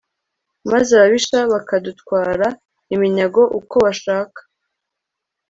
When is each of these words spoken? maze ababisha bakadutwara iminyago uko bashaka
maze 0.71 0.89
ababisha 0.93 1.37
bakadutwara 1.51 2.47
iminyago 2.93 3.41
uko 3.59 3.75
bashaka 3.85 4.39